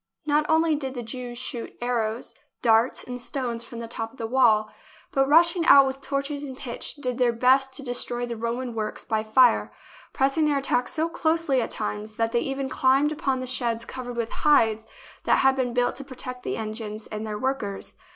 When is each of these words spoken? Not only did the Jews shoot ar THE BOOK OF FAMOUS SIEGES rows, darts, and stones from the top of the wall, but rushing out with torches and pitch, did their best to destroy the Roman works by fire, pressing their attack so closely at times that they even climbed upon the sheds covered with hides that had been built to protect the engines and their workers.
Not 0.25 0.47
only 0.49 0.73
did 0.73 0.95
the 0.95 1.03
Jews 1.03 1.37
shoot 1.37 1.69
ar 1.69 1.69
THE 1.69 1.69
BOOK 1.69 1.75
OF 1.75 1.83
FAMOUS 1.83 2.25
SIEGES 2.25 2.35
rows, 2.39 2.45
darts, 2.63 3.03
and 3.03 3.21
stones 3.21 3.63
from 3.63 3.79
the 3.81 3.87
top 3.87 4.11
of 4.11 4.17
the 4.17 4.25
wall, 4.25 4.73
but 5.11 5.27
rushing 5.29 5.63
out 5.67 5.85
with 5.85 6.01
torches 6.01 6.41
and 6.41 6.57
pitch, 6.57 6.95
did 6.95 7.19
their 7.19 7.31
best 7.31 7.71
to 7.73 7.83
destroy 7.83 8.25
the 8.25 8.35
Roman 8.35 8.73
works 8.73 9.03
by 9.03 9.21
fire, 9.21 9.71
pressing 10.11 10.45
their 10.45 10.57
attack 10.57 10.87
so 10.87 11.07
closely 11.07 11.61
at 11.61 11.69
times 11.69 12.15
that 12.15 12.31
they 12.31 12.39
even 12.41 12.67
climbed 12.67 13.11
upon 13.11 13.41
the 13.41 13.45
sheds 13.45 13.85
covered 13.85 14.17
with 14.17 14.31
hides 14.31 14.87
that 15.25 15.41
had 15.41 15.55
been 15.55 15.71
built 15.71 15.95
to 15.97 16.03
protect 16.03 16.41
the 16.41 16.57
engines 16.57 17.05
and 17.11 17.23
their 17.27 17.37
workers. 17.37 17.95